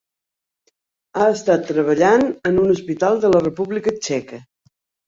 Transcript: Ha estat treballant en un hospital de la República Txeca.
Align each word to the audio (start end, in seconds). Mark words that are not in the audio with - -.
Ha 1.19 1.27
estat 1.35 1.67
treballant 1.73 2.27
en 2.53 2.59
un 2.65 2.75
hospital 2.75 3.25
de 3.27 3.33
la 3.37 3.47
República 3.47 3.97
Txeca. 4.03 4.43